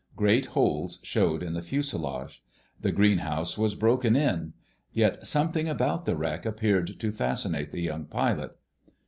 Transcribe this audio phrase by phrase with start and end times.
[0.15, 2.41] Great holes showed in the fuselage.
[2.79, 4.53] The greenhouse was broken in.
[4.91, 8.57] Yet something about the wreck appeared to fascinate the young pilot.